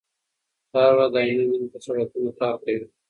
دی 0.71 0.77
هره 0.83 0.93
ورځ 0.95 1.09
د 1.13 1.17
عینومېنې 1.27 1.67
په 1.73 1.79
سړکونو 1.85 2.29
کار 2.39 2.55
کوي. 2.63 2.87